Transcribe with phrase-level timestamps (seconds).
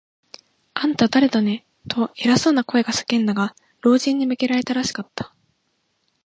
[0.73, 5.35] 「あんた、だれだね？」と、偉そうな声が叫んだが、老人に向けられたらしかった。